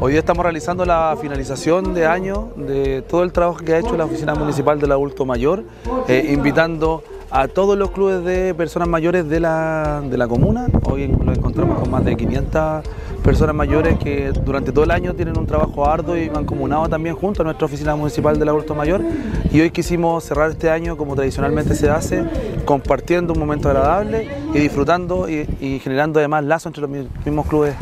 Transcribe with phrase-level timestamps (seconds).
[0.00, 4.04] Hoy estamos realizando la finalización de año de todo el trabajo que ha hecho la
[4.04, 5.64] Oficina Municipal del Adulto Mayor,
[6.06, 7.02] eh, invitando
[7.32, 10.68] a todos los clubes de personas mayores de la, de la comuna.
[10.84, 12.84] Hoy nos encontramos con más de 500
[13.24, 17.42] personas mayores que durante todo el año tienen un trabajo arduo y mancomunado también junto
[17.42, 19.02] a nuestra Oficina Municipal del Adulto Mayor.
[19.50, 22.24] Y hoy quisimos cerrar este año como tradicionalmente se hace,
[22.64, 27.74] compartiendo un momento agradable y disfrutando y generando además lazos entre los mismos clubes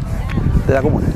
[0.66, 1.06] de la comuna.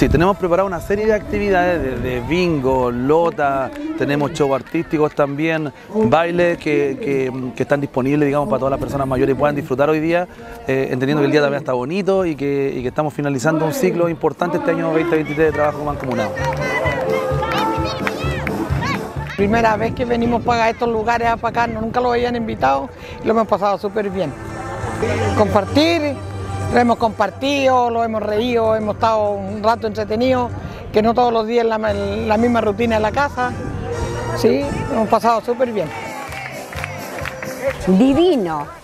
[0.00, 5.70] Sí, tenemos preparado una serie de actividades, desde bingo, lota, tenemos shows artísticos también,
[6.06, 10.26] bailes que, están disponibles, digamos, para todas las personas mayores y puedan disfrutar hoy día,
[10.66, 13.74] eh, entendiendo que el día también está bonito y que, y que estamos finalizando un
[13.74, 16.32] ciclo importante este año 2023 de trabajo mancomunado.
[19.36, 22.88] Primera vez que venimos para estos lugares a acá, nunca lo habían invitado
[23.22, 24.32] y lo hemos pasado súper bien.
[25.36, 26.16] Compartir
[26.72, 30.50] lo hemos compartido, lo hemos reído, hemos estado un rato entretenidos,
[30.92, 33.52] que no todos los días la, la misma rutina en la casa.
[34.36, 35.88] Sí, hemos pasado súper bien.
[37.86, 38.79] Divino.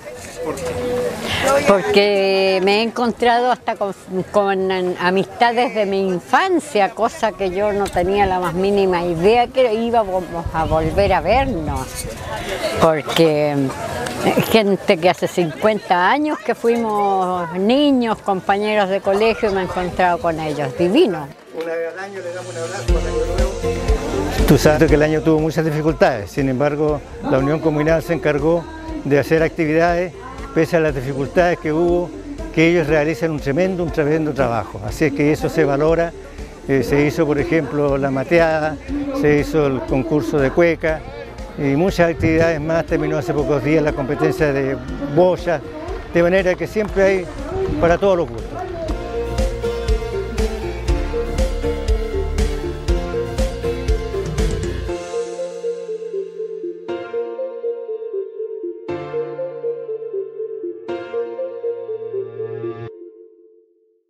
[1.66, 8.26] Porque me he encontrado hasta con, amistades de mi infancia, cosa que yo no tenía
[8.26, 11.86] la más mínima idea que íbamos a volver a vernos.
[12.80, 13.56] Porque
[14.50, 20.18] gente que hace 50 años que fuimos niños, compañeros de colegio y me he encontrado
[20.18, 21.28] con ellos, divino.
[21.54, 23.36] Una vez al año le damos un abrazo nuevo.
[24.46, 28.64] Tú sabes que el año tuvo muchas dificultades, sin embargo la Unión Comunal se encargó
[29.04, 30.12] de hacer actividades
[30.56, 32.08] pese a las dificultades que hubo,
[32.54, 34.80] que ellos realizan un tremendo, un tremendo trabajo.
[34.86, 36.14] Así es que eso se valora.
[36.66, 38.74] Eh, se hizo, por ejemplo, la mateada,
[39.20, 41.02] se hizo el concurso de cueca,
[41.58, 42.86] y muchas actividades más.
[42.86, 44.78] Terminó hace pocos días la competencia de
[45.14, 45.60] boya,
[46.14, 47.26] de manera que siempre hay
[47.78, 48.58] para todos los gustos.